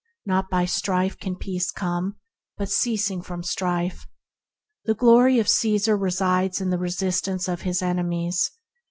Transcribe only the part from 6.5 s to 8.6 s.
in the resistance of his enemies.